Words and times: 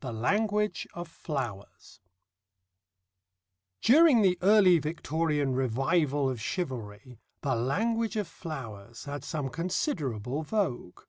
THE 0.00 0.10
LANGUAGE 0.12 0.88
OF 0.94 1.06
FLOWERS 1.06 2.00
During 3.80 4.20
the 4.20 4.36
early 4.42 4.80
Victorian 4.80 5.54
revival 5.54 6.28
of 6.28 6.40
chivalry 6.40 7.20
the 7.42 7.54
Language 7.54 8.16
of 8.16 8.26
Flowers 8.26 9.04
had 9.04 9.22
some 9.22 9.48
considerable 9.48 10.42
vogue. 10.42 11.02